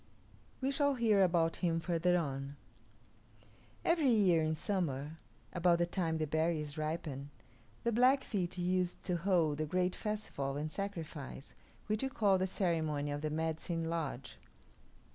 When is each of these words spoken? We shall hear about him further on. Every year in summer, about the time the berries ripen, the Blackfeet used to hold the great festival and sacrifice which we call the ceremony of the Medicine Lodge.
We 0.61 0.71
shall 0.71 0.95
hear 0.95 1.21
about 1.21 1.57
him 1.57 1.79
further 1.79 2.17
on. 2.17 2.55
Every 3.85 4.09
year 4.09 4.41
in 4.41 4.55
summer, 4.55 5.11
about 5.53 5.77
the 5.77 5.85
time 5.85 6.17
the 6.17 6.25
berries 6.25 6.75
ripen, 6.75 7.29
the 7.83 7.91
Blackfeet 7.91 8.57
used 8.57 9.03
to 9.03 9.17
hold 9.17 9.59
the 9.59 9.67
great 9.67 9.93
festival 9.95 10.57
and 10.57 10.71
sacrifice 10.71 11.53
which 11.85 12.01
we 12.01 12.09
call 12.09 12.39
the 12.39 12.47
ceremony 12.47 13.11
of 13.11 13.21
the 13.21 13.29
Medicine 13.29 13.91
Lodge. 13.91 14.37